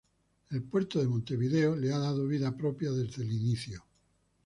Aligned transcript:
El 0.49 0.63
Puerto 0.63 0.97
de 0.99 1.07
Montevideo 1.07 1.75
le 1.75 1.91
ha 1.91 1.99
dado 1.99 2.25
vida 2.25 2.57
propia 2.57 2.89
desde 2.91 3.21
el 3.21 3.31
inicio. 3.33 3.85